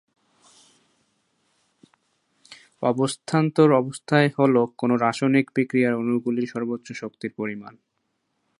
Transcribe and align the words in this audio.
অবস্থান্তর 2.83 3.69
অবস্থায় 3.71 4.29
হল 4.37 4.55
কোন 4.77 4.89
রাসায়নিক 4.95 5.47
বিক্রিয়ার 5.55 5.93
অণুগুলির 5.93 6.47
সর্বোচ্চ 6.47 6.87
শক্তির 6.93 7.31
পরিমাণ। 7.37 7.73